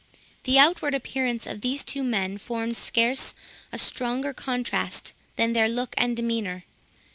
The 0.45 0.57
outward 0.57 0.95
appearance 0.95 1.45
of 1.45 1.61
these 1.61 1.83
two 1.83 2.01
men 2.01 2.39
formed 2.39 2.75
scarce 2.75 3.35
a 3.71 3.77
stronger 3.77 4.33
contrast 4.33 5.13
than 5.35 5.53
their 5.53 5.69
look 5.69 5.93
and 5.95 6.17
demeanour. 6.17 6.63